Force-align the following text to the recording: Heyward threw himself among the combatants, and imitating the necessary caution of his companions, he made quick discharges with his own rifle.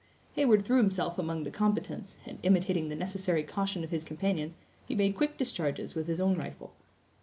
Heyward 0.33 0.65
threw 0.65 0.77
himself 0.77 1.19
among 1.19 1.43
the 1.43 1.51
combatants, 1.51 2.17
and 2.25 2.39
imitating 2.41 2.89
the 2.89 2.95
necessary 2.95 3.43
caution 3.43 3.83
of 3.83 3.91
his 3.91 4.03
companions, 4.03 4.57
he 4.87 4.95
made 4.95 5.15
quick 5.15 5.37
discharges 5.37 5.93
with 5.93 6.07
his 6.07 6.19
own 6.19 6.39
rifle. 6.39 6.73